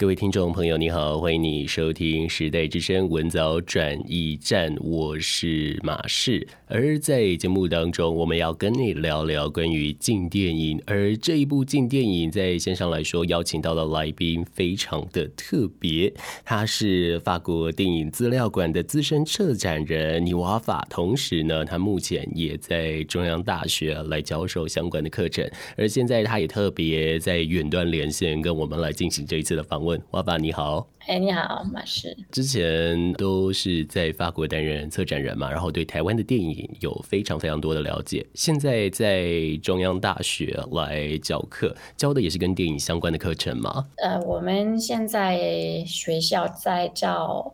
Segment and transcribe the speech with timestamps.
[0.00, 6.48] 各位听众朋友，你好，欢迎你收听《时代之声·文藻转驿站》，我是马氏。
[6.72, 10.80] 而在节目当中，我们要跟你聊聊关于禁电影。
[10.86, 25.44] 而这一部禁电影，在线上来说，邀请到的来宾非常的特别，他是法国电影资料馆的资深策展人尼瓦法，同时呢，他目前也在中央大学来教授相关的课程。
[25.76, 30.00] 而现在，他也特别在远端连线跟我们来进行这一次的访问。
[30.12, 32.16] 瓦法你好，哎，你好，马氏。
[32.30, 38.24] 之前都是在法国担任策展人嘛，然后对台湾的电影有非常非常多的了解。
[38.34, 39.28] 现在在
[39.60, 43.88] 中央大学来教课，教的也是跟电影相关的课程吗？
[43.96, 47.52] 呃，我们现在学校在教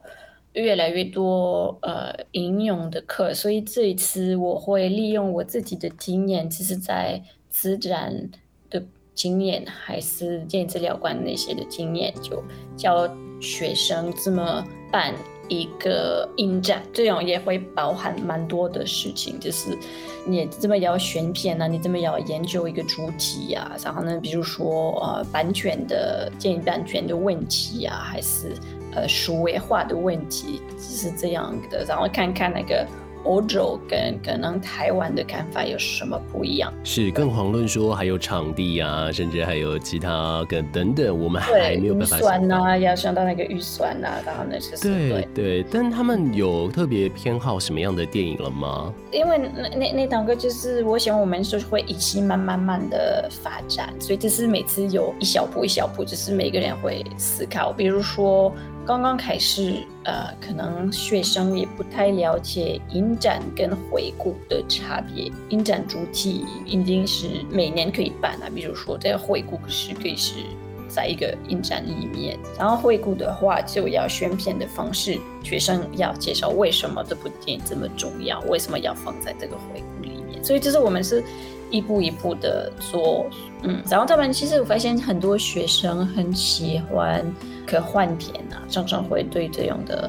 [0.52, 8.28] 越来越多呃应用的课，所以这一次我会利用我自己的经验，其实在自然
[8.68, 8.84] 的。
[9.16, 12.44] 经验还是电影资料馆那些的经验，就
[12.76, 13.08] 教
[13.40, 15.14] 学生这么办
[15.48, 19.76] 一个影展，这种也会包含蛮多的事情，就是
[20.26, 28.54] 你这么要选片呢，你这么要研究一个主题呀，然后呢，比如说呃版权的电影版权的问题呀，还是
[28.92, 32.86] 呃数位化的问题，就是这样的，然后看看那个。
[33.26, 36.72] 欧洲跟可能台湾的看法有什么不一样？
[36.84, 48.92] 是，更遑论说还有场地啊，甚至还有其他跟等等，我们还没有办法预算啊，要想到那个预算啊，然后那些对对，对，但他们有特别偏好什么样的电影了吗？
[49.10, 58.52] 因为那那那堂课就是，我想我们是会一起慢慢慢的发展，所以就是每次有一小步一小步，就是每个人会思考，比如说。
[58.86, 65.28] 刚刚开始，呃，可能学生也不太了解影展跟回顾的差别。
[65.48, 70.34] 影展主体已经是每年可以办啊，比如说这个回顾是可以是
[70.88, 80.44] 在一个影展里面，然后回顾的话就要选片的方式，学生要介绍为什么这部电影这么重要，为什么要放在这个回顾里面。
[80.44, 81.24] 所以这是我们是
[81.70, 83.26] 一步一步的做，
[83.62, 87.24] 嗯，然后他们其实我发现很多学生很喜欢。
[87.66, 90.08] 科幻片啊，常常会对这样的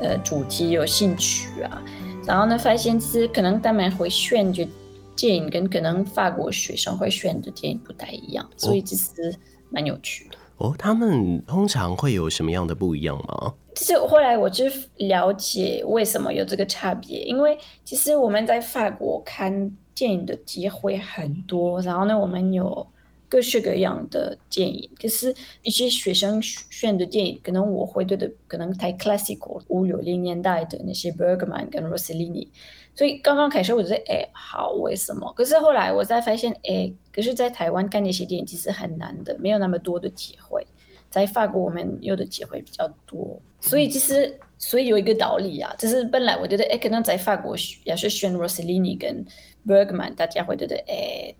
[0.00, 1.80] 呃主题有兴趣啊。
[2.26, 4.68] 然后呢，发现其实可能他们会选的
[5.14, 9.32] 电影跟可能法国学生会选的电影不太一样，所以其实
[9.70, 10.36] 蛮有趣的。
[10.56, 13.54] 哦，他们通常会有什么样的不一样吗？
[13.76, 14.64] 就是后来我就
[14.96, 22.86] 了解为什么有这个差别，因为其实我们在法国看电影的机会很多，然后呢，我们有。
[23.28, 32.46] 各式各样的电影，可是一些学生选的电影，可能我会觉得可能太 classical，五六零年代的那些 Bergman 跟 Rossellini，
[32.94, 35.32] 所以刚刚开始我就说，哎，好，为什么？
[35.32, 40.64] 可是后来我才发现，哎，可是在台湾看那些电影其实很难的，没有那么多的机会。
[41.10, 49.24] 在法国我们有的机会比较多，所以其实所以有一个道理啊，就是本来我觉得，哎，可能在法国要是选 Rossellini 跟
[49.66, 51.34] Bergman，大家会觉得，哎。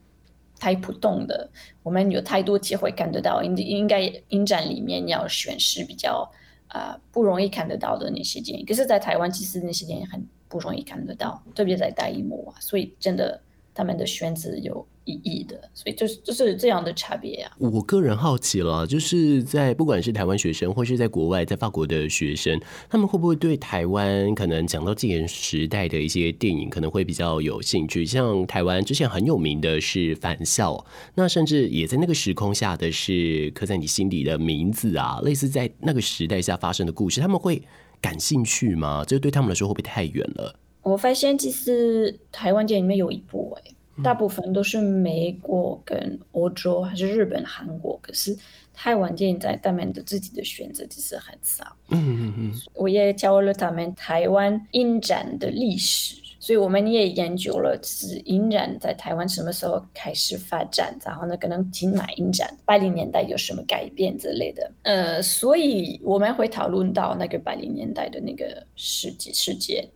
[0.58, 1.50] 太普通的，
[1.82, 6.26] 我们有太多机会看得到，应应该影展里面要选是比较
[6.68, 8.64] 啊、不容易看得到的那些电影。
[8.64, 13.38] 可是，在台湾其实那些电影很不容易看得到，特别在大荧幕啊，所以真的
[13.74, 14.86] 他们的选择有。
[15.06, 17.56] 意义的，所以就是就是这样的差别呀、啊。
[17.58, 28.04] 我个人好奇了，就是在不管是台湾学生，或是在国外，在法国的学生，他们会不会对台湾可能讲到戒严时代的一些电影，可能会比较有兴趣？
[28.04, 30.74] 像台湾之前很有名的是《返校》，
[31.14, 37.62] 那甚至也在那个时空下的是刻在你心底的名字啊，类似在那个时代下发生的故事，他们会
[38.00, 39.04] 感兴趣吗？
[39.06, 40.58] 这对他们来说会不会太远了？
[40.82, 43.72] 我发现其实台湾电影里面有一部哎。
[44.02, 47.98] 大部分都是美国跟欧洲，还是日本、韩国。
[48.02, 48.36] 可是
[48.74, 51.76] 台湾电影在他们的自己的选择其实很少。
[51.88, 52.52] 嗯嗯嗯。
[52.74, 64.70] 我也教了他们台湾影展的历史，所以我们也研究了是影展在台湾什么时候开始发展，然后呢，可能金马影展八零年代有什么改变之类的。
[64.82, 69.88] 呃，所以我们会讨论到那个八零年代的那个世纪世界。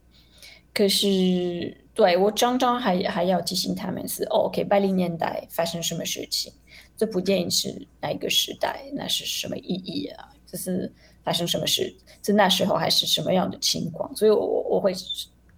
[0.72, 1.76] 可是。
[1.94, 6.52] 对，我常常还还要提醒他们是，哦，OK，八零年代发生什么事情？
[6.96, 8.84] 这部电影是哪一个时代？
[8.94, 10.28] 那是什么意义啊？
[10.46, 10.92] 就是
[11.22, 14.94] 发生什么事，是那时候还是什么样的情况，所以我我会。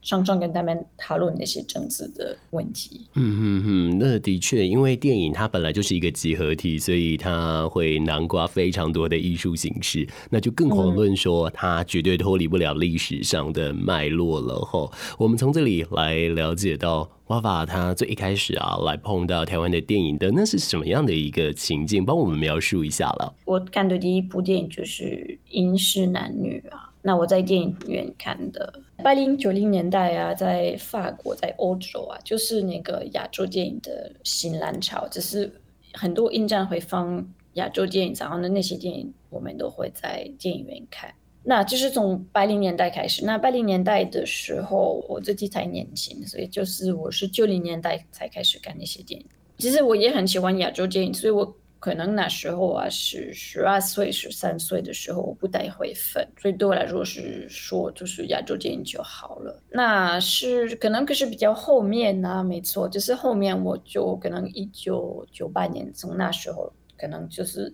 [0.03, 3.07] 常常跟他们讨论那些政治的问题。
[3.15, 10.07] 嗯嗯嗯，那的确，因为电影它本来就是一个集合体，所以它会囊括非常多的艺术形式。
[10.29, 14.57] 那就更遑论说它绝对脱离不了历史上的脉络了。
[14.57, 22.05] 吼，我们从这里来了解到，Wafa 他最一开始啊，来碰到台湾的电影的，那是什么样的一个情境？
[22.05, 23.35] 帮我们描述一下了。
[23.45, 25.05] 我看的第一部电影就是
[25.51, 26.92] 《饮食男女》啊。
[27.05, 28.73] 那我在电影院看的，
[29.03, 35.53] 八零九零年代啊，在法国、在欧洲啊，就是那个亚洲电影的新浪潮，只是
[35.95, 41.13] 很多影展会放亚洲电影，然后呢，那些电影我们都会在电影院看。
[41.43, 43.25] 那就是从八零年代开始。
[43.25, 49.27] 那八零年代的时候，我自己才年轻，所以就是我是九零年代才开始看那些电影。
[49.59, 51.57] 其实我也很喜欢亚洲电影，所以我。
[51.83, 59.61] 可能那时候啊，是十二岁、十三岁的时候，我不太会分，所以对我来说是说就是亚洲电影就好了。
[59.69, 67.73] 那是可能可是比较后面呢、没错，就是后面我就可能一九九八年从那时候，可能就是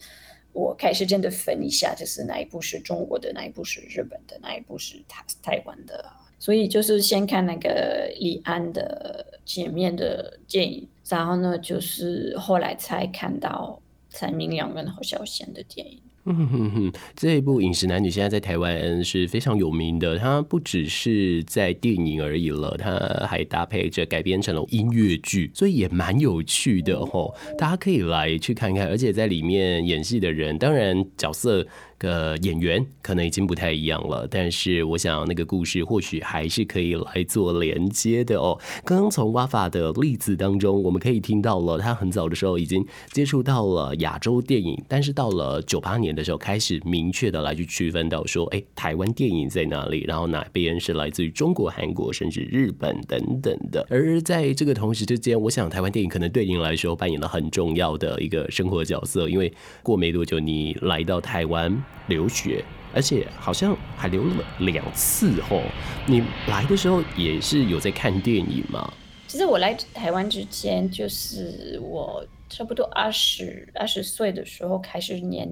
[0.54, 6.02] 我开始真的分一下，就是哪一部是中国的，哪一部是日本的，哪一部是台台湾的。
[6.38, 13.78] 所以就是先看那个李安的前面的电影，然后呢，就是后来才看到。
[14.08, 20.18] 蔡明亮跟侯孝贤的电影，嗯哼哼，这一部《饮食男女》现在在台湾是非常有名的。
[20.18, 27.34] 它不只是在电影而已了，它还搭配着改编成了音乐剧，所以也蛮有趣的哦。
[27.56, 31.66] 大家可以来去看看，而且在里面演戏的人，当然角色。
[31.98, 38.56] 个演员可能已经不太一样了，但是我想那个故事或许还是可以来做连接的哦。
[38.84, 53.86] 刚刚从 Wafa 的例子当中，我们可以听到了他很早的时候已经接触到了亚洲电影，但是到了九八年的时候开始明确的来去区分到说，哎，台湾电影在哪里，然后哪边是来自于中国、韩国甚至日本等等的。
[53.88, 59.50] 而在这个同时之间，我想台湾电影可能对您来说扮演了很重要的一个生活角色，因为
[59.82, 61.82] 过没多久你来到台湾。
[62.08, 62.64] 留学，
[62.94, 65.60] 而且好像还留了两次吼。
[66.06, 68.90] 你来的时候也是有在看电影吗？
[69.26, 75.46] 其实我来台湾之前，就是我差不多二十二十岁的时候开始念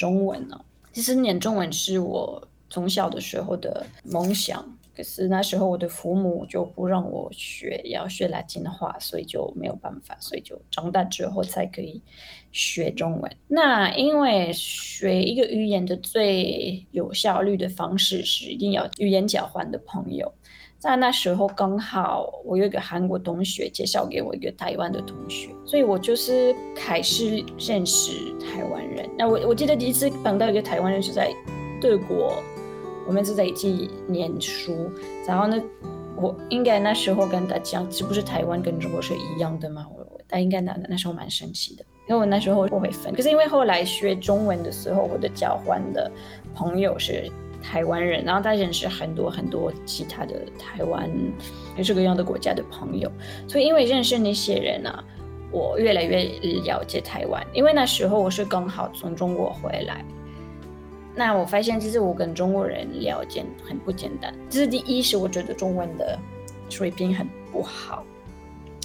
[0.00, 0.64] 中文了。
[0.94, 4.64] 其实念中文是我从小的时候的梦想。
[4.96, 12.02] 可是那时候我的父母就不让我学，要学拉丁话，所以就没有办法，所以就长大之后才可以
[12.52, 13.30] 学中文。
[13.48, 20.30] 那因为学一个语言的最有效率的方式是一定要语言交换的朋友。
[20.80, 29.08] 在那时候刚好我有一个韩国同学介绍给我一个台湾的同学，所以我就是开始认识台湾人。
[29.16, 31.32] 那我我记得第一次碰到一个台湾人是在
[31.80, 32.42] 德国。
[33.06, 34.88] 我们是在一起念书，
[35.26, 35.60] 然后呢，
[36.16, 39.84] 我应该那时候跟他讲，是不是台湾跟中国是一样的吗？
[39.96, 43.12] 我他应该那那时候蛮生气的，因为我那时候不会分。
[43.12, 46.08] 可是因为后来学中文的时候，我的交换的
[46.54, 47.28] 朋友是
[47.62, 51.10] 台湾人，然后他认识很多很多其他的台湾
[51.76, 53.10] 各式各样的国家的朋友，
[53.46, 55.04] 所以因为认识那些人啊，
[55.50, 56.24] 我越来越
[56.64, 57.44] 了解台湾。
[57.52, 60.04] 因为那时候我是刚好从中国回来。
[61.14, 64.32] 那我发现，其实我跟中国人聊天很不简单。
[64.48, 66.18] 这是第一，是我觉得中文的
[66.68, 68.04] 水平很不好。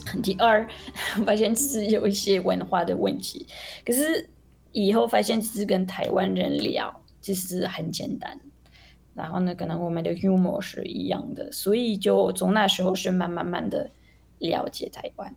[0.06, 0.68] 很第二，
[1.26, 3.46] 发现其实有一些文化的问题。
[3.86, 4.28] 可是
[4.72, 8.38] 以后发现，其实跟台湾人聊其实很简单。
[9.16, 13.90] 然后呢，可能我们的 humor 是一样的，所以就从那时候是慢慢慢的
[14.40, 15.34] 了解台湾。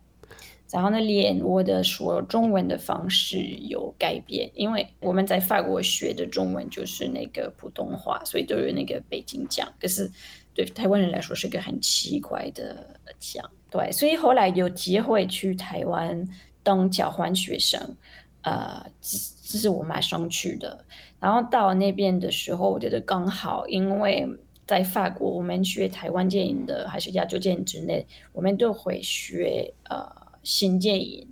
[0.71, 9.67] 然后呢，连我的说中文的方式有改变，因为我们在法国学的中文就是那个普通话，所以都有那个北京腔。
[9.81, 10.11] 可是
[10.53, 13.43] 对台湾人来说是个很奇怪的腔。
[13.71, 16.27] 对，所以后来有机会去台湾
[16.61, 17.95] 当交换学生，
[18.41, 20.85] 呃，这是我马上去的。
[21.19, 24.27] 然后到那边的时候，我觉得刚好，因为
[24.65, 30.27] 在法国我们学台湾电影的还是亚洲电影之内，我们都会学呃。
[30.41, 31.27] 新电影，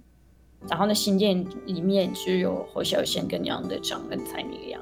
[0.67, 4.81] 然后呢，新电影里面只有侯孝贤跟杨德昌跟蔡明亮，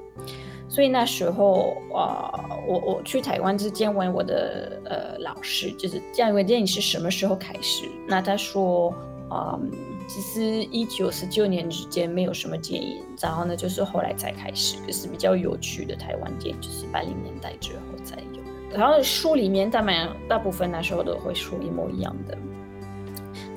[0.68, 2.34] 所以那时候啊、
[2.68, 7.86] 我我去台湾之前问我的呃老师，就是这样一个电影是什么时候开始？
[8.08, 8.90] 那他说
[9.30, 9.60] 啊、呃，
[10.08, 18.78] 其实一九四九年之间没有什么电影，然后呢，就是后来才开始，可是比较有趣的台湾电影就是八零年代之后才有。
[18.78, 22.38] 然后书里面他们大部分那时候都会说一模一样的。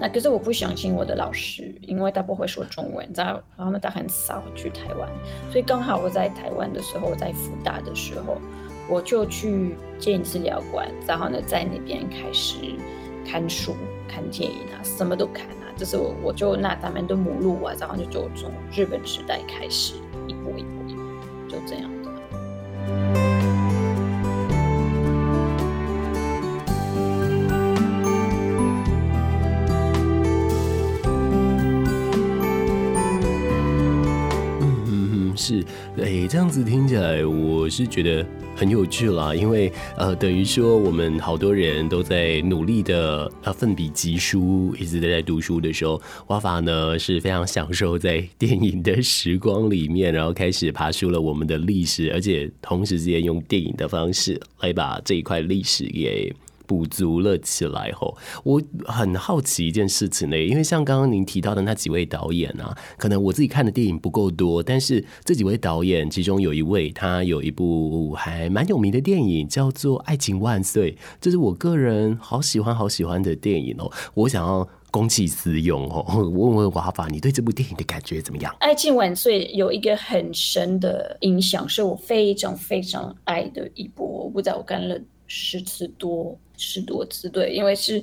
[0.00, 5.09] 那可是我不相信我的老师，因为他不会说中文，然后然后呢，他很少去台湾，
[5.50, 8.37] 所以刚好我在台湾的时候，在辅大的时候，
[8.88, 12.55] 我就去电影治疗馆，然后呢，在那边开始
[13.26, 13.75] 看书、
[14.07, 19.94] 看电影啊，什么都看啊，就是我我就那咱们的目录啊，然后就就从日本时代开始，
[20.26, 23.27] 一步一步，就这样的。
[35.49, 35.64] 是，
[35.97, 39.35] 哎，这样子听起来，我是觉得很有趣啦。
[39.35, 56.31] 因为，呃，等于说我们好多人都在努力的，呃，奋笔疾书，一直都在读书的时候，华法呢是非常享受在电影的时光里面，然后开始爬出了我们的历史，而且同时之间用电影的方式来把这一块历史给。
[56.69, 73.91] 补足了起来后，我很好奇一件事情呢，因为像刚刚您提到的那几位导演啊，可能我自己看的电影不够多，但是这几位导演其中有一位，他有一部还蛮有名的电影，叫做《爱情万岁》，这是我个人好喜欢好喜欢的电影哦。
[74.13, 78.53] 我想要公器私用哦，问问华法，你对这部电影的感觉怎么样？
[78.59, 86.37] 《爱情万岁》有一个很深的影响，是我非常非常爱的一部，我不知道我看了十次多。
[86.61, 88.02] 十多次对，因为是，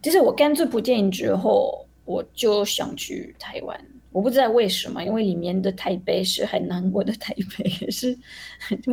[0.00, 3.76] 其实我看这部电影之后，我就想去台湾。
[4.12, 8.16] 我不知道为什么，因为里面的台北是很难过的台北，也是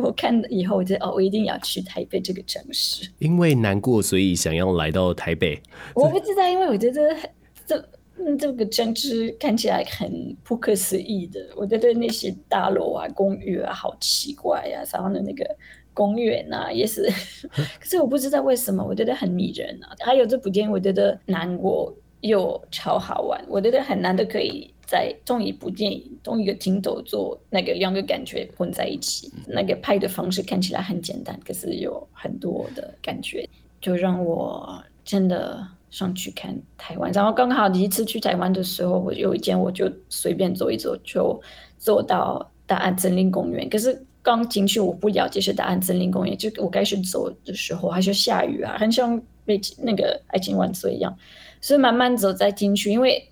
[0.02, 3.08] 我看了以后，我觉得哦，我一定要去台北这个城市。
[3.20, 5.62] 因为难过，所以想要来到台北。
[5.94, 7.16] 我不知道，因为我觉得
[7.64, 7.88] 这
[8.36, 11.40] 这个城市看起来很不可思议的。
[11.56, 15.46] 我觉得那些大楼啊、公寓啊，好奇怪呀、啊，然后呢，那个。
[15.94, 17.08] 公园呐，也是，
[17.80, 19.94] 可是我不知道为什么，我觉得很迷人啊。
[20.00, 29.32] 还有这部电影，我觉得难过又超好玩，我觉得很难得可以在同一部电影、同一个镜头做那个两个感觉混在一起。
[29.46, 33.48] 那个拍的方式看起来很简单，可是有很多的感觉，
[33.80, 37.12] 就让我真的上去看台湾。
[37.12, 41.40] 然后刚好第一次去台湾的时候，我有一天我就随便走一走，就
[41.78, 44.04] 走到大安森林公园，可是。
[44.24, 51.14] 刚进去，我不了解是大安森林公园，就我开始走的时候还是下雨啊，很像被那个爱情万岁一样，
[51.60, 52.90] 所以慢慢走再进去。
[52.90, 53.22] 因为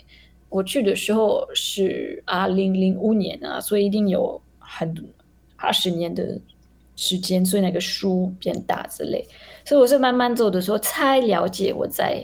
[0.51, 4.95] 我去的时候是二零零五年啊，所以一定有很
[5.57, 6.39] 二十年的
[6.95, 9.27] 时间，所以那个树变大之类，
[9.65, 12.23] 所以我是慢慢走的时候才了解我在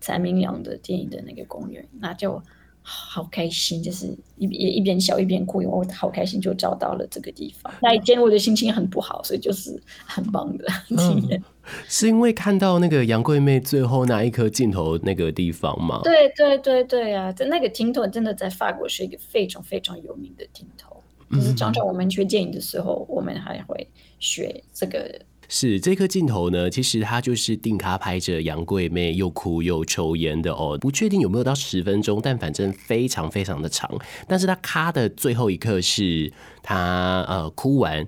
[0.00, 2.40] 蔡明亮的电影的那个公园，那就。
[2.86, 7.72] 好开心，就是一也一边笑一边哭，因为我好开心就找到了这个地方。
[7.80, 11.40] 那一天我的心情很不好，所以就是很棒的 体验。
[11.40, 16.02] 嗯，是因为看到那个杨贵妹最后那一颗镜头那个地方吗？
[16.04, 17.32] 对对对对啊！
[17.32, 23.88] 在那个镜头真的在法国是一个非常非常有名的镜头，就是常常我们学电影的时候，我们还会
[24.20, 25.18] 学这个。
[25.56, 33.88] 是这颗镜头呢，其实它就是定卡拍着杨贵媚又哭又抽烟的哦，不确定有没有到十分钟，但反正非常非常的长。
[34.26, 38.04] 但是它卡的最后一刻是她呃哭完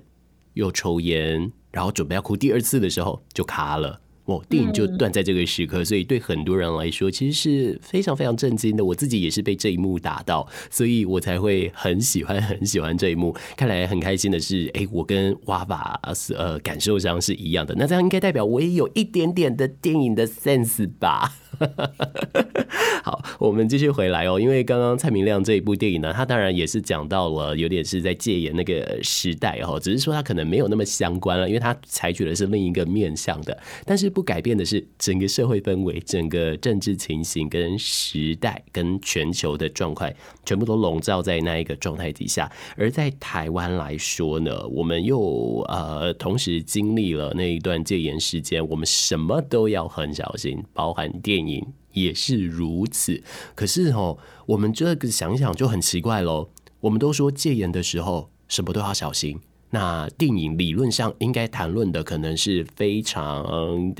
[0.55, 4.01] 又抽烟，然后准备要哭第二次的时候就卡了。
[4.27, 8.83] 哦，电影就断在这个时刻，所以对很多人来说，其实是非常非常震惊的。
[8.83, 13.33] 我自己也是被这一幕打到，所以我才会很喜欢很喜欢这一幕。
[13.55, 15.97] 看来很开心的是，哎，我跟瓦法
[16.35, 17.73] 呃感受上是一样的。
[17.77, 21.33] 那这样应该代表我也有一点点的电影的 sense 吧？
[23.03, 24.39] 好，我们继续回来哦。
[24.39, 33.57] 因为刚刚蔡明亮这一部电影呢，他当然也是讲到了有点是在戒严那个时代哦，只是说他可能没有那么相关了，因为他采取的是另一个面向的。
[33.85, 40.11] 但是不改变的是整个社会氛围、整个政治情形跟时代跟全球的状况，
[40.45, 42.51] 全部都笼罩在那一个状态底下。
[42.75, 51.46] 而在台湾来说呢，我们又呃同时经历了那一段戒严时间，我们什么都要很小心，包含电影。
[51.47, 53.23] 影也是如此，
[53.55, 56.49] 可是哦，我们这个想想就很奇怪喽。
[56.81, 59.39] 我们都说戒严的时候什么都要小心，
[59.71, 63.43] 那电影理论上应该谈论的可能是非常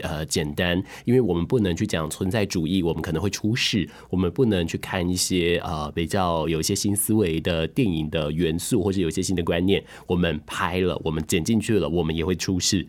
[0.03, 12.87] 呃简单，因为我们不能去讲存在主义，我们可能会出事；我们不能去看一些呃比较有一些新思维的电影的元素，或者有一些新的观念，我们拍了，我们剪进去了，我们也会出事。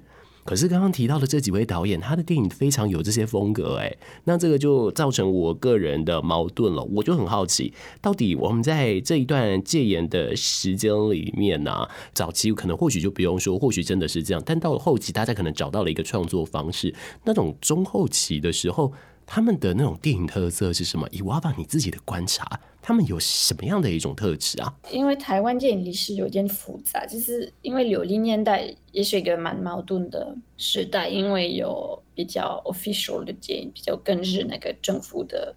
[0.48, 6.82] 可是刚刚提到的这几位导演，他的电影非常有这些风格，哎，那这个就造成我个人的矛盾了。
[6.84, 16.94] 我就很好奇，到底我们在这一段戒严的时间里面呢、早期可能或许就不用说，或许真的是这样，但到了后期，大家可能找到了一个创作方式。
[17.26, 18.90] 那种中后期的时候，
[19.30, 21.06] 他们的那种电影特色是什么？
[21.12, 24.74] 以娃娃你自己的观察，他们有什么样的一种特质啊？
[24.90, 35.54] 因为台湾电影历史有点复杂，就是因为六零年代也是一个蛮矛盾的时代，因为有比较 official 的电影，比较跟日那个政府的。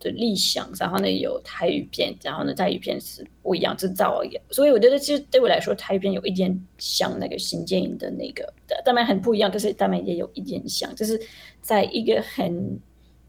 [0.00, 11.20] 的立项，然后呢有台语片，然后呢台语片是不一样制造而已，所以我觉得其实对我来说，台语片有一点像那个新电影的那个，当然很不一样，可是当然也有一点像，就是
[11.60, 12.78] 在一个很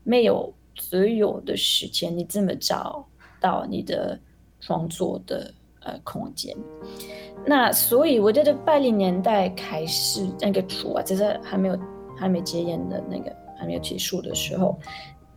[0.10, 3.06] 没有自由的时间，你怎么找
[3.39, 4.20] 到你的
[4.60, 6.58] 创作的呃空间？
[7.46, 11.80] 那所以我觉得八零年代开始那个初啊，就是还没有
[12.18, 14.75] 还没戒严的那个还没有结束的时候。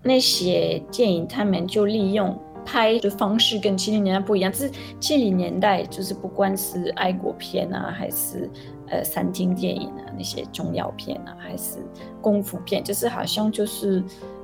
[0.03, 4.51] 那些电影，他们就利用拍的方式跟七零年代不一样。
[4.51, 8.51] 就是七零年代，就是不管是爱国片啊，还是
[8.89, 11.79] 呃三厅电影啊，那些重要片啊，还是
[12.21, 14.03] 功夫片，就是好像就是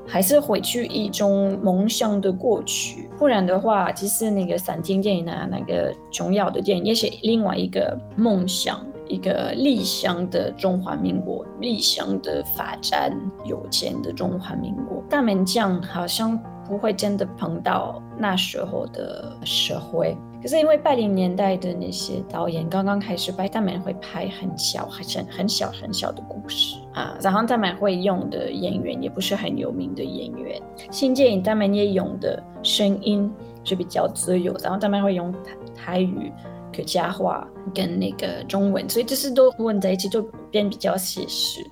[0.08, 3.08] 还是回去一种梦想的过去。
[3.18, 8.84] 不然的话，其实那个三厅电影啊，那个重要的电影，也是另外一个梦想。
[9.10, 13.10] 一个理想的中华民国，理想的发展
[13.46, 20.14] 有钱的中华民国，他们讲好像不会真的碰到那时候的社会。
[20.42, 30.60] 可是因为八零年代的那些导演刚刚开始拍，他们会拍很小、很很小、很小的故事啊，然后他们会用的演员也不是很有名的演员。
[30.90, 33.30] 新电影他们也用的声音
[33.64, 35.40] 是比较自由，然后他们会用台
[35.74, 36.32] 台语。
[36.70, 41.64] 客家话跟那个中文，所以就是都混在一起，就变比较写实。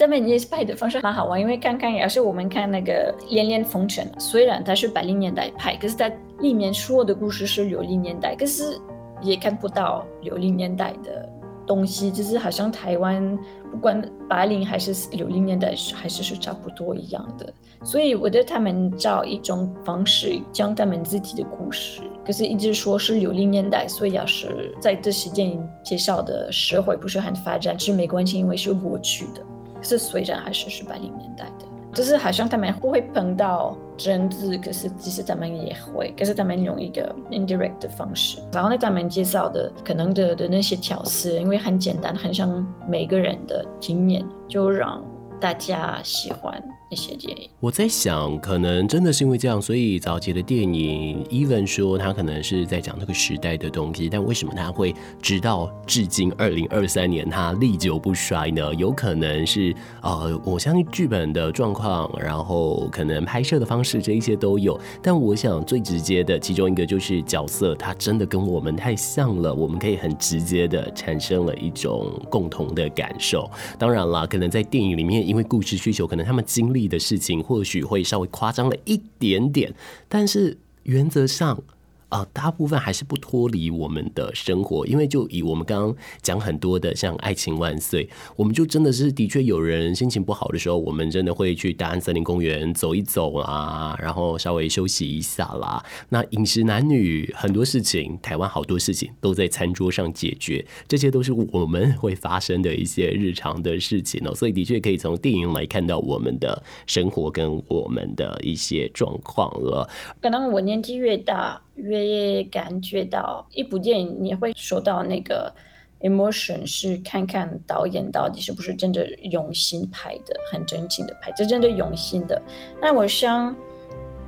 [0.00, 8.80] 他们也是拍的方式蛮好玩，因为刚刚也是我们看那个《恋恋风尘》，虽然它是八零年代拍，可是它里面说的故事是六零年代，可是
[9.20, 11.28] 也看不到六零年代的
[11.66, 13.38] 东西，就是好像台湾
[13.70, 17.52] 不管八零还是六零年代，还是是差不多一样的。
[17.84, 22.00] 所以我觉得他们找一种方式讲他们自己的故事。
[22.24, 29.42] 可是，一直说是六零年代，所以要是在这时间介绍的社会不是很发展，其实没关系，因为是过去的。
[29.80, 38.38] 可是虽然还是是八零年代的，就是好像他们不会碰到政治，可是其实他们也会，可是他们用一个 indirect 的方式。
[38.52, 45.02] 然后呢，他们介绍的可能的的那些巧思，因为很简单，很像每个人的经验，就让
[45.40, 46.62] 大家喜欢。
[46.90, 58.74] 一些电影，我在想，可能真的是因为这样，所以早期的电影，even 说他可能是在讲那个时代的东西，但为什么他会直到至今二零二三年，他历久不衰呢？
[58.74, 59.72] 有可能是
[60.02, 73.48] 呃，我相信剧本的状况，然后可能拍摄的方式这一些都有，但我想最直接的其中一个就是角色，他真的跟我们太像了，我们可以很直接的产生了一种共同的感受。
[73.78, 76.79] 当然了，可能在电影里面，因为故事需求，可能他们经历。
[76.88, 79.74] 的事情或许会稍微夸张了一点点，
[80.08, 81.62] 但是原则上。
[82.10, 88.04] 啊、大部分还是不脱离我们的生活，因为就以我们刚刚讲很多的，像《爱情万岁》，
[88.36, 95.82] 我们就真的是的确有人心情不好的时候，我们真的会去大安森林公园走一走啊，然后稍微休息一下啦。
[96.08, 104.34] 那饮食男女很多事情，台湾好多事情都在餐桌上解决，这些都是我们会发生的一些日常的事情哦。
[104.34, 109.88] 所以的确可以从电影来看到我们的生活跟我们的一些状况了。
[110.20, 111.62] 可能我年纪越大。
[111.82, 115.52] 越感觉到一部电影，你会受到那个
[116.00, 122.40] emotion，是看看导演到底是不是真的用心拍的，很真情的拍，这真的用心的。
[122.80, 123.54] 那我想，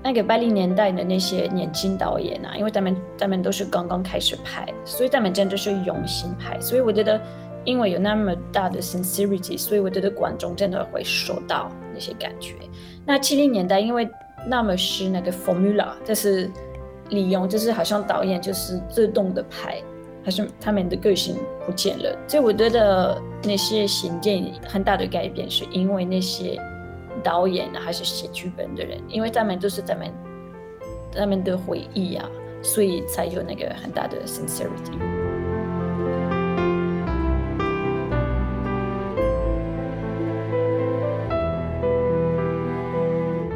[0.02, 6.60] 那个八零年代的那些年轻导演啊，因为他们他们都是刚刚开始拍，所以他们真的是用心拍。
[6.60, 7.20] 所以我觉得，
[7.64, 12.56] 因为有那么大的 sincerity，所以我觉得观众真的会受到那些感觉。
[13.06, 14.08] 那七零年代，因为
[14.46, 16.50] 那么是那个 formula，这是。
[17.12, 19.80] 利用就是好像导演就是自动的拍，
[20.24, 22.18] 还是他们的个性不见了。
[22.26, 26.58] 所以我觉得那些行电影很大的改变，是因为那些
[27.22, 30.10] 导演还是写剧本的人，因为他们都是他们
[31.14, 32.28] 他们的回忆啊，
[32.62, 35.21] 所以才有那个很大的 sincerity。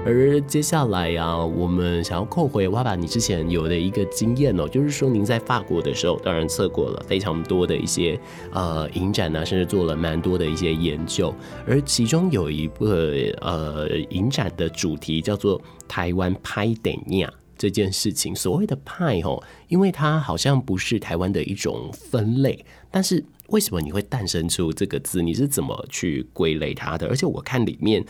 [0.07, 8.17] 而接下来呀、啊，我们想要扣回爸爸你之前有的一个经验哦，就是说您在法国的时候，当然测过了非常多的一些
[8.53, 11.35] 呃影展啊，甚至做了蛮多的一些研究。
[11.67, 18.33] 而其中有一个呃影展的主题叫做台湾拍电影这件事情。
[18.33, 25.21] 所谓的拍哦，因为它好像不是台湾的一种分类，但是为什么你会诞生出这个字？
[25.21, 27.09] 你是怎么去归类它的？
[27.09, 28.05] 而且我看里面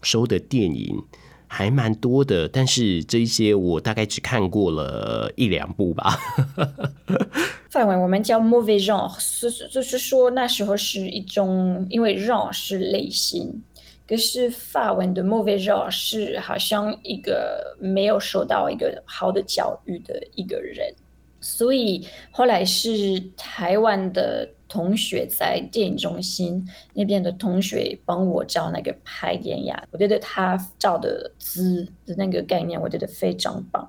[0.00, 0.98] 收的电影。
[1.54, 6.18] 还蛮多的，但是这一些我大概只看过了一两部吧。
[7.68, 13.62] 法文我们叫 mauvais genre，是就是说那时候是一种，因为 genre 是类型，
[14.08, 20.94] 可是法文的 mauvais genre 是好像一个没有受到一个好的教育的一个人，
[21.42, 24.48] 所以后来是台湾的。
[24.68, 33.86] 同学在电影中心那边的同学帮我照那个拍电影，我觉得他照的字的那个概念，我觉得非常棒。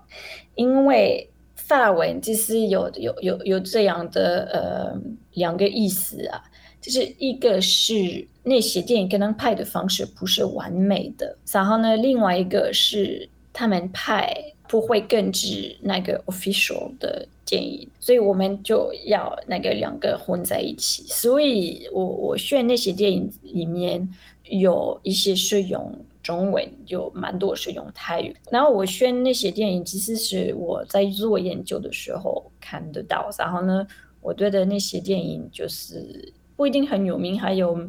[0.55, 5.01] 因为法文其实有有有有这样的呃
[5.35, 6.43] 两个意思啊，
[6.81, 14.52] 就是一个是那些电影可能拍的方式不是完美的，然后呢，另外一个是他们拍。
[14.73, 21.03] 不会根据那个 official 的建议，所以我们就要那个两个混在一起。
[21.03, 24.09] 所以我我选那些电影里面
[24.45, 28.35] 有一些是用中文，有蛮多是用泰语。
[28.49, 33.29] 然后我选那些电影，其实是我在做研究的时候看得到。
[33.37, 33.85] 然后呢，
[34.21, 37.79] 我觉得那些电影就是不一定很有名，还有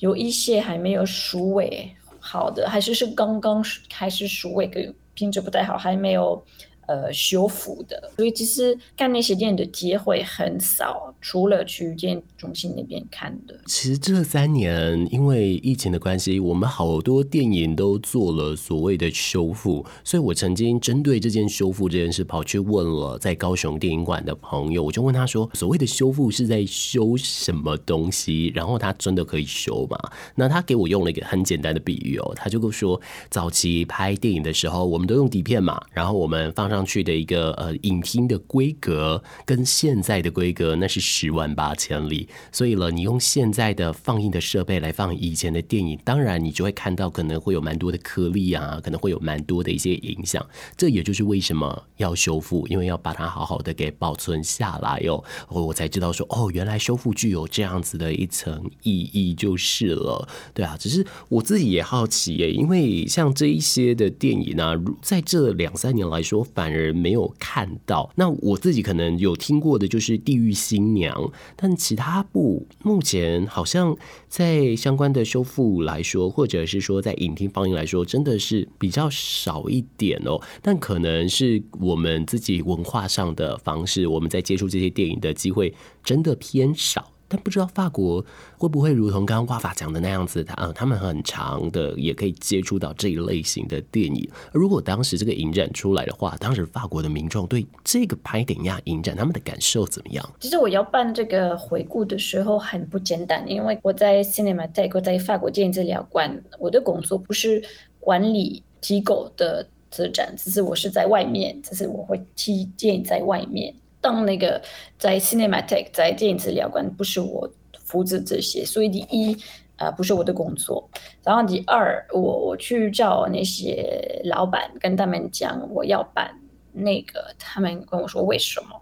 [0.00, 4.92] 有一些还没有数位好的，还是是刚刚开始数位给。
[5.14, 6.44] 品质不太好，还没有
[6.86, 13.54] 呃修复的，所以其实看那些电影的机会很少，除了去电影中心那边看的。
[13.66, 28.50] 其实这三年因为疫情的关系，我们好多电影都做了所谓的修复，所以我曾经针对这件修复这件事跑去问了在高雄电影馆的朋友，我就问他说：所谓的修复是在修什么东西？
[28.54, 29.98] 然后他真的可以修吗？
[30.34, 50.44] 那他给我用了一个很简单的比喻哦，他就跟我说，早期拍电影的时候，我们都用底片嘛，然后我们放上上去的一个呃影厅的规格跟现在的规格那是十万八千里，所以了，你用现在的放映的设备来放以前的电影，当然你就会看到可能会有蛮多的颗粒啊，可能会有蛮多的一些影响。
[50.76, 55.22] 这也就是为什么要修复，因为要把它好好的给保存下来哟。
[55.48, 60.28] 我才知道说，哦，原来修复具有这样子的一层意义就是了。
[60.52, 68.10] 对啊，只是我自己也好奇耶，因为像这一些的电影啊，在这两三年来说，反反而没有看到。
[68.14, 71.14] 那我自己可能有听过的就是《地狱新娘》。
[71.56, 73.94] 但其他部目前好像
[74.28, 80.40] 在相关的修复来说，或者是说在影厅放映来说，真的是比较少一点哦。
[80.62, 87.10] 但可能是我们自己文化上的方式，我们在接触这些电影的机会真的偏少。
[87.36, 88.24] 不知道法国
[88.56, 94.28] 会不会如同刚刚挂法讲的那样子，他他们很长的也可以接触到这一类型的电影。
[94.52, 100.28] 而如果当时这个影展出来的话，当时法国的民众对这个拍点亚影展他们的感受怎么样？
[100.40, 107.62] 其实我要办这个回顾的时候很不简单，因为我在 Cinémathèque，在法国电影资料馆，我的工作不是
[108.00, 113.74] 管理机构的资产，只是我是在外面，只是我会替电影在外面。
[114.04, 114.60] 当那个
[114.98, 117.50] 在 cinematic 在电影资料馆，不是我
[117.86, 119.32] 负责这些，所以第一
[119.76, 120.90] 啊、呃、不是我的工作。
[121.22, 126.38] 然后第二，我我去找那些老板，跟他们讲我要办
[126.72, 128.78] 那个，他们跟我说为什么？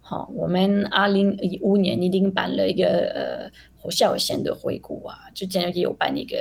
[0.00, 6.36] 好，我们二零一五年已经办了一个呃侯孝贤的回顾啊，之前也有办一个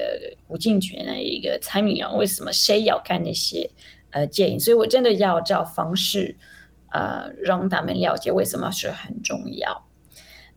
[0.48, 3.70] 吴金娟的一个蔡明亮，为什么谁要看那些
[4.12, 4.58] 呃电影？
[4.58, 6.38] 所以我真的要找方式。
[6.96, 9.86] 呃，让他们了解为什么是很重要。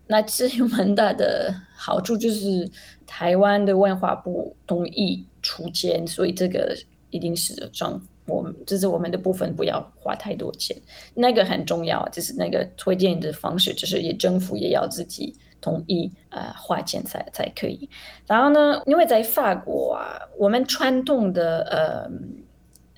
[0.06, 2.70] 那这有蛮大的好处，就是
[3.06, 6.76] 台湾的文化部同意出钱，所以这个
[7.10, 10.76] 一定是政，我们这是我们的部分，不要花太多钱。
[11.12, 17.90] 那个很重要，就是那个推荐的方式，就是也政府也要自己同意，呃，花钱才才可以。
[18.28, 22.08] 然后呢，因为在法国啊，我们传统的呃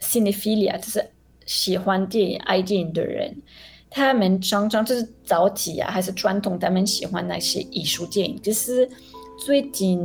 [0.02, 1.10] ，cinephilia 就是。
[1.46, 3.34] 喜欢电影、爱电影的人，
[3.90, 8.40] 他们常常就是早期啊，还是传统，他们喜欢那些艺术电影。
[8.40, 8.88] 就是
[9.44, 10.00] 最近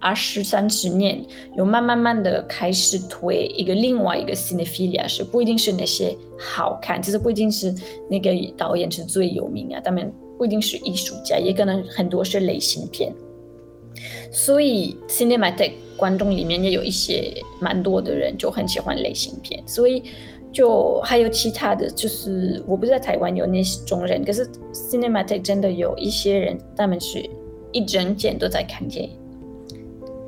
[0.00, 1.24] 二十三十年，
[1.56, 7.72] 有慢慢慢的开始推一个另外一个 cinephilia，是不一定是那些好看，就是不一定是
[8.10, 13.12] 那个导演是最有名啊，他们不一定是艺术家，也可能很多是类型片。
[14.32, 20.02] 所以 cinematic 观众里面也有一些蛮多的人就很喜欢类型片，所以。
[20.52, 27.28] 就还有其他的就是，我不知道台湾有那种人，可是 Cinematic 真的有一些人，他们是
[27.70, 29.16] 一整天都在看电影，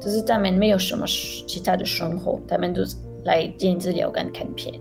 [0.01, 2.83] 就是他们没有什么其他的生活，他们都
[3.25, 4.75] 来电影资料馆看片，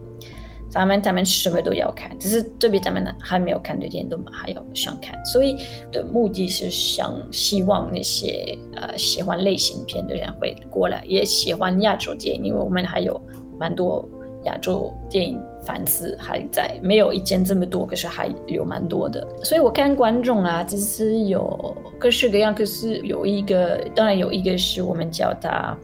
[0.73, 5.55] 他们他们什么都要看，只是这边他们还没有看的电影都还要想看，所以
[5.91, 13.19] 的目的是想希望那些呃喜欢类型片的人会过来，也喜欢亚洲电影，因为我们还有。
[13.59, 14.07] 蛮多
[14.43, 19.27] 亚洲电影反思还在，没有以前这么多，可是还有蛮多的。
[19.43, 25.77] 所以我看观众啊，其实有各式各样，可是有一个，当然有一个是我们叫他。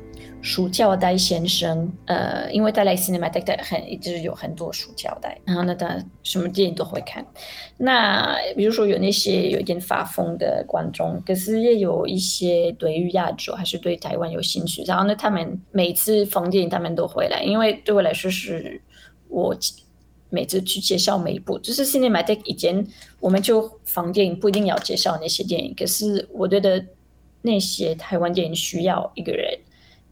[0.46, 7.26] 书胶带先生，呃，因为他来 Cinematheque 很一直有很多书胶带，然后呢，他什么电影都会看。
[7.78, 14.84] 那比如说有那些有点发疯的观众，可是也有一些对于亚洲还是对台湾有兴趣。
[14.84, 18.80] 然后呢，他们每次放电影，他们都回来，因为对我来说是
[19.28, 19.58] 我
[20.30, 22.86] 每次去介绍每一部，就是 cinematic 以前
[23.20, 26.86] 我们就放电影，不一定要介绍那些电影，可是我觉得
[27.42, 29.58] 那些台湾电影需要一个人。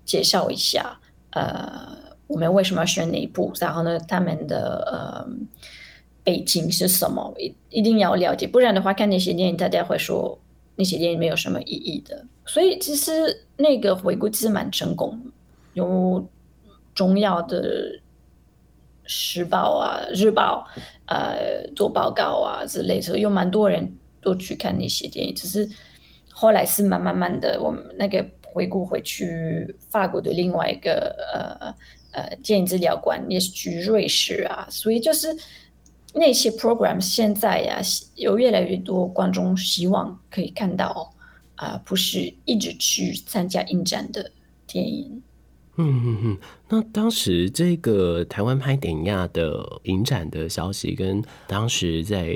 [0.06, 1.00] 介绍一下，
[1.32, 3.52] 呃，我们为什么要选哪一部？
[3.60, 5.28] 然后呢，他们的呃
[6.24, 7.34] 背景是什么？
[7.38, 10.38] 一一定要了解，不然的话，看那些电影，大家会说
[10.76, 12.26] 那些电影没有什么意义的。
[12.46, 15.20] 所以其实那个回顾其实蛮成功，
[15.74, 16.28] 有
[16.94, 18.00] 重要的
[19.06, 20.68] 时报啊、日报
[21.06, 25.34] 呃做报告啊之类的，有蛮多人都去看那些电影。
[25.34, 25.70] 只是
[26.30, 28.26] 后来是慢慢慢的，我们那个。
[28.54, 31.76] 回顾回去法国的另外一个呃
[32.12, 35.36] 呃电影资料馆，也是去瑞士啊，所以就是
[36.14, 37.82] 那些 program 现在呀、啊，
[38.16, 41.12] 有越来越多观众希望可以看到
[41.56, 44.32] 啊、不是一直去参加影展的
[44.68, 45.22] 电影。
[45.78, 46.38] 嗯嗯嗯，
[46.70, 52.36] 那当时这个台湾拍电影的影展的消息，跟当时在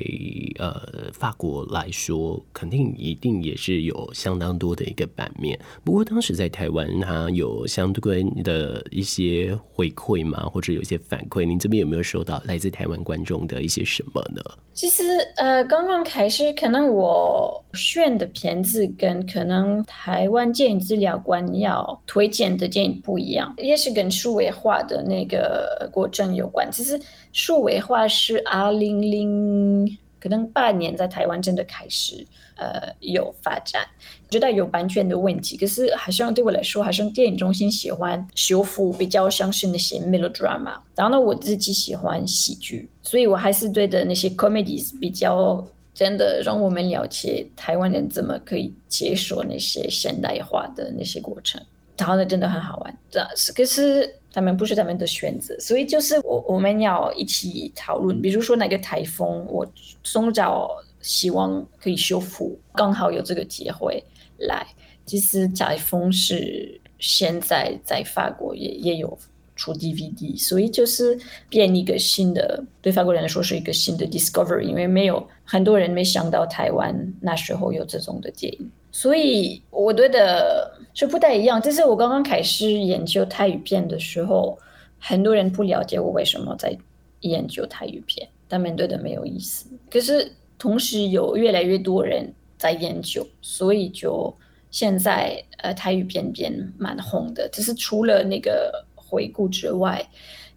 [0.60, 5.58] 呃法国来说，肯定一定也是有相当多的一个版面。
[5.84, 10.44] 不过当时在台湾，它有相对的一些回馈吗？
[10.44, 11.46] 或者有一些反馈？
[11.46, 14.42] 您这边有没有收到来自台湾观众的一些什么呢？
[14.74, 15.04] 其实
[15.38, 23.38] 呃，刚刚开始，可能我选的片子跟可能台湾电影资料馆要推荐的电影不一样。
[23.38, 26.70] 一样也是跟数位化的那个过程有关。
[26.70, 27.00] 其实
[27.32, 33.88] 数位化是二零零可能八年在台湾真的开始呃有发展，
[34.30, 35.56] 觉得有版权的问题。
[35.56, 51.62] 可是好像对我来说，好像电影中心喜欢修复比较像是那些 melodrama，然后呢我自己喜欢喜剧，所以我还是对的那些 comedies 比较真的让我们了解台湾人怎么可以接受那些现代化的那些过程。
[51.98, 58.22] 然后呢，真的很好玩，这是可是他们不是他们的选择，所以就是我我们要一起讨论。
[58.22, 59.66] 比如说那个台风，我
[60.04, 60.70] 从早
[61.02, 64.04] 希望可以修复，刚好有这个机会
[64.38, 64.66] 来。
[65.06, 69.18] 其实台风是现在在法国也也有
[69.56, 71.18] 出 DVD，所以就是
[71.50, 80.74] 变一个新的，对法国人来说是一个新的 discovery，因为没有很多人没想到台湾那时候有这种的电影，所以我觉得。
[81.00, 84.58] 是不太一样，就是我刚刚开始研究泰语片的时候，
[84.98, 86.76] 很多人不了解我为什么在
[87.20, 89.70] 研究泰语片，他们觉得没有意思。
[89.92, 94.36] 可是同时有越来越多人在研究，所以就
[94.72, 97.48] 现在呃泰语片变蛮红的。
[97.50, 100.04] 只是除了那个回顾之外，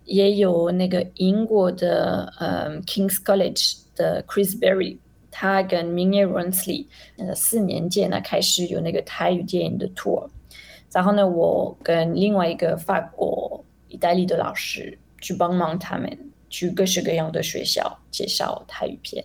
[0.07, 4.97] 也有那个英国的呃 King's College 的 Chris Berry。
[5.41, 6.85] 他跟 Ming Runsley
[7.17, 10.29] 呃四年间呢开始有那个台语电影的 tour，
[10.93, 16.15] 然后呢，我跟另外一个法国、意大利的老师去帮忙他们
[16.51, 19.25] 去各式各样的学校介绍台语片，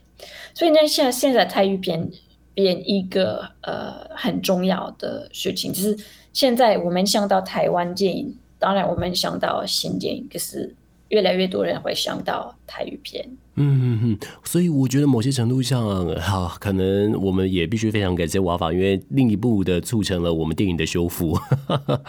[0.53, 2.09] 所以呢，现在现在台语片
[2.53, 5.97] 变一个呃很重要的事情，就是
[6.31, 10.73] 现在我们想到台湾电影，当然我们想到新电影，可是
[11.09, 13.25] 越来越多人会想到台语片。
[13.57, 21.39] 嗯嗯嗯，所以我觉得某些程度上，哈，可能我们也必须非常感谢瓦法，因为另一部的促成了我们电影的修复。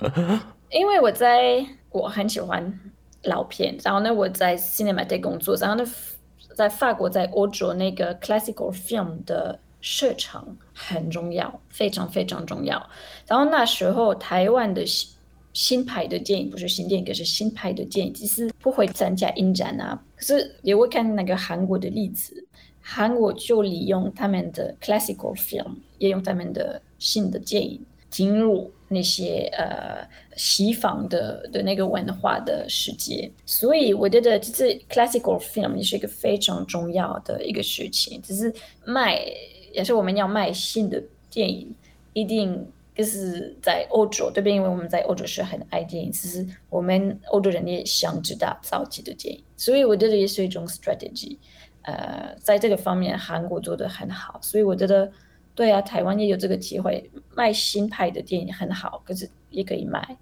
[0.72, 2.80] 因为我在我很喜欢
[3.24, 5.88] 老片，然后呢，我在 Cinematheque 工作，然后呢，
[6.54, 12.84] 在法国，在欧洲那个 classical film 的市场很重要，非常非常重要。
[13.28, 14.84] 然后那时候台湾的。
[15.56, 19.98] 新拍的电影不是新电影，可是新拍的电影，其实不会参加影展啊。
[20.14, 22.46] 可是也会看那个韩国的例子，
[22.82, 33.30] 韩国就利用他们的 classical film，也用他们的新的电影进入那些呃西方的的那个文化的世界。
[33.46, 38.20] 所以我觉得，就是 classical film 也是一个非常重要的一个事情。
[38.20, 38.52] 只是
[38.84, 39.24] 卖，
[39.72, 41.74] 也是我们要卖新的电影，
[42.12, 42.62] 一定。
[42.96, 44.56] 就是在欧洲这边？
[44.56, 51.36] 因为我们在欧洲是很爱电影，其实我们欧洲人也想知道早期的电影，所以我觉得也是一种 strategy。
[51.82, 55.12] 呃，在这个方面，韩国做的很好，所以我觉得
[55.54, 60.16] 对啊，台湾也有这个机会卖新拍的电影很好，可是也可以卖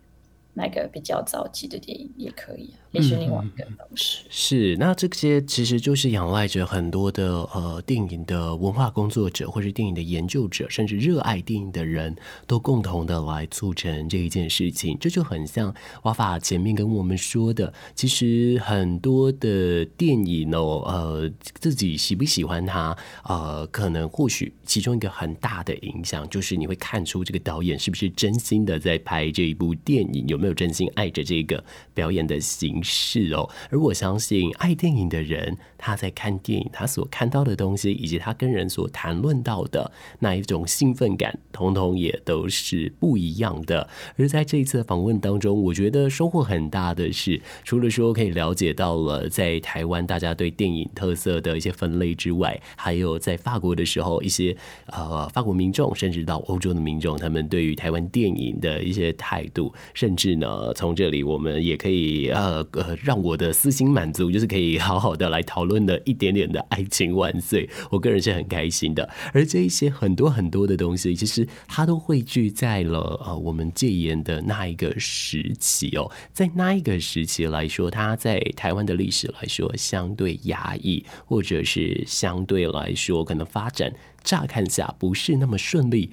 [0.55, 4.23] 那个比较早期的电影也可以啊，也是另外一个方式。
[4.25, 12.15] 嗯、是，那这些其实就是仰赖着很多的呃电影的文化工作者，或是电影的研究者，甚至热爱电影的人
[12.47, 14.97] 都共同的来促成这一件事情。
[15.01, 33.49] 这就很像瓦法前面跟我们说的，其实很多的电影哦，呃，自己喜不喜欢它，呃，可能或许其中一个很大的影响就是你会看出这个导演是不是真心的在拍这一部电影，有没有真心爱着这个表演的形式哦？
[33.71, 43.89] 而我相信，爱电影的人，他在看电影，他所看到的东西，以及他跟人所谈论到的那一种兴奋感，通通也都是不一样的。
[44.19, 54.55] 而在这一次的访问当中，我觉得收获很大的是，除了说可以了解到了在台湾大家对电影特色的一些分类之外，还有在法国的时候一些
[54.89, 60.34] 呃法国民众，甚至到欧洲的民众，他们对于台湾电影的一些态度，甚至。
[60.37, 69.09] 呢，从这里我们也可以呃呃，让我的私心满足，就是可以好好的来讨论的一点点的爱情万岁，我个人是很开心的。
[69.33, 83.93] 而这一些很多很多的东西，其实它都汇聚在了呃我们戒严的那一个时期哦，在那一个时期来说，它在台湾的历史来说相对压抑，或者是相对来说可能发展
[84.23, 86.11] 乍看下不是那么顺利。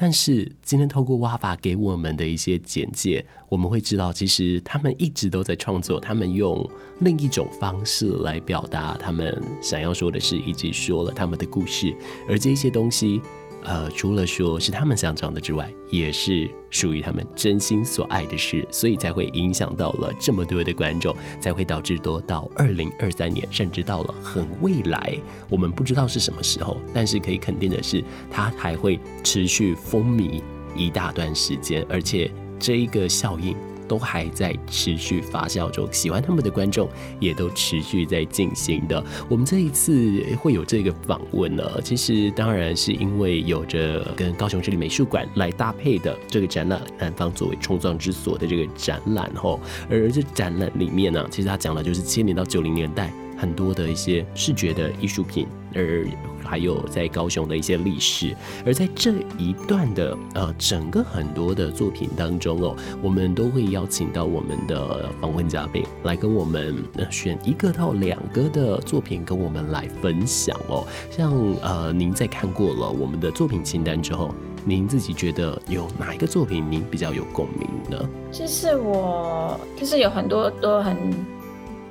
[0.00, 6.64] 但是今天透过挖法给我们的一些简介，我们会知道，其实他们一直都在创作，他们用
[7.00, 11.92] 另一种方式来表达他们想要说的事，以及说了他们的故事，
[12.28, 13.20] 而这些东西。
[13.64, 25.18] 呃，除了说是他们想讲的之外，也是属于他们真心所爱的事，所以才会影响到了这么多的观众，才会导致多到二零二三年，甚至到了很未来，
[25.48, 30.40] 我们不知道是什么时候，但是可以肯定的是，它还会持续风靡
[30.76, 33.54] 一大段时间，而且这一个效应。
[33.88, 39.02] 都还在持续发酵中，喜欢他们的观众也都持续在进行的。
[39.28, 49.58] 我们这一次会有这个访问呢，其实当然是因为有着跟高雄市立美术馆来搭配的这个展览，南方作为冲撞之所的这个展览吼。
[49.90, 55.46] 而这展览里面呢，其实他讲的就是七零到九零年代很多的一些视觉的艺术品，
[55.78, 56.06] 而。
[56.44, 66.74] 还有在高雄的一些历史，而在这一段的呃整个很多的作品当中哦，我们都会邀请到我们的访问嘉宾来跟我们
[67.10, 70.86] 选一个到两个的作品跟我们来分享哦。
[71.10, 78.08] 像呃，您在看过了我们的作品清单之后，您自己觉得有哪一个作品您比较有共鸣呢？
[78.32, 80.96] 其实我就是有很多都很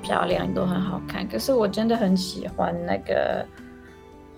[0.01, 3.45] 漂亮，都很好看，可是我真的很喜欢那个。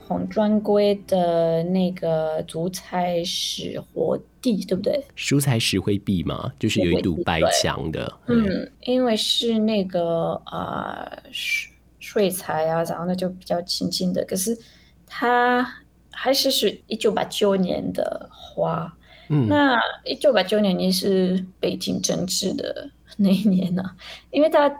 [0.09, 4.99] 洪专柜的那个足彩石活地，对不对？
[5.15, 8.11] 足彩石灰壁嘛，就是有一堵白墙的。
[8.25, 14.25] 嗯，因为是那个啊水水彩啊，然后呢就比较亲近的。
[14.25, 14.57] 可是
[15.05, 15.63] 它
[16.11, 18.91] 还是是一九八九年的花。
[19.29, 23.95] 嗯，那一九八九年你是北京整治的那一年呢、啊，
[24.31, 24.75] 因为它。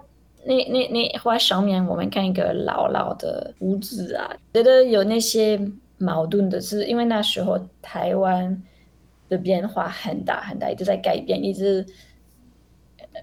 [0.45, 5.59] 那那那画上面，我们看一个老老的屋子啊，觉得有那些
[5.97, 8.63] 矛盾的是，因为那时候台湾
[9.27, 11.85] 的变化很大很大，一直在改变，一直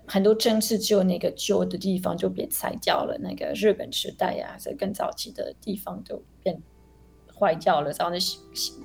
[0.06, 6.60] 很多城市只有那个旧的地方就被拆掉了，那个日本时代呀、啊，在更早期的地方都变
[7.34, 8.20] 坏掉了，然后呢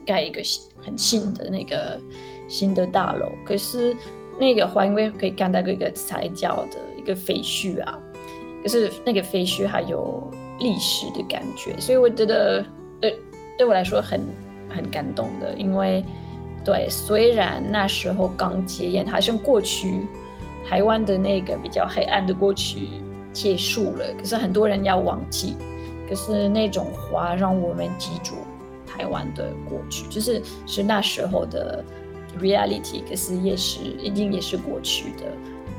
[0.05, 0.41] 盖一个
[0.81, 1.99] 很新的那个
[2.47, 3.93] 新的大楼，可是
[4.39, 7.99] 那个环卫可以看到一个拆掉的一个废墟啊。
[8.61, 12.63] 可是那个废墟还有历史的感觉，所以我觉得
[12.99, 13.19] 对
[13.57, 14.21] 对我来说很
[14.69, 16.05] 很感动的，因为
[16.63, 20.05] 对，虽然那时候刚戒严，好像过去
[20.69, 22.87] 台湾的那个比较黑暗的过去
[23.33, 25.55] 结束了，可是很多人要忘记，
[26.07, 28.35] 可是那种话让我们记住
[28.85, 31.83] 台湾的过去，就是是那时候的
[32.39, 35.33] reality，可是也是一定也是过去的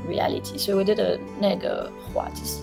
[0.09, 2.59] reality，所以我觉得那个话就是。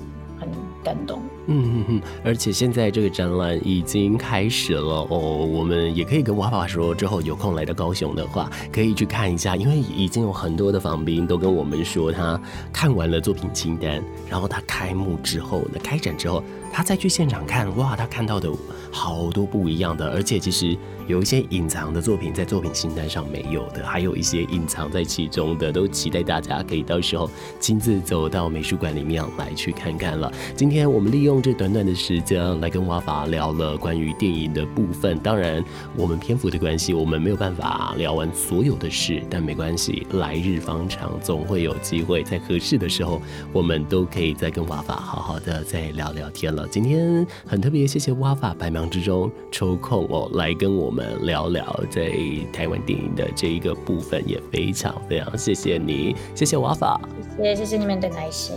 [0.83, 12.40] 感动，嗯嗯嗯，而且现在这个展览已经开始了哦，我们也可以跟娃娃说，之后有空来到高雄的话，可以去看一下，因为已经有很多的访宾都跟我们说，他
[12.72, 16.42] 看完了作品清单，然后他开幕之后，那开展之后，
[16.73, 18.50] 他再去现场看，哇，他看到的
[18.90, 30.33] 好多不一样的，而且其实有一些隐藏的作品在作品清单上没有的，还有一些隐藏在其中的，都期待大家可以到时候亲自走到美术馆里面来去看看了。
[30.56, 35.62] 今天我们利用这短短的时间来跟瓦法聊了关于电影的部分，当然
[35.96, 43.21] 我们篇幅的关系，我们没有办法聊完所有的事，但没关系，来日方长，总会有机会，在合适的时候，
[43.52, 46.60] 我们都可以再跟瓦法好好的再聊聊天了。
[46.69, 52.11] 今天很特别，谢谢瓦法百忙之中抽空哦来跟我们聊聊在
[52.52, 57.00] 台湾电影的这一个部分，也非常非常谢谢你，谢谢瓦法，
[57.37, 58.54] 谢谢谢谢你们的耐心，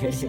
[0.00, 0.28] 谢谢。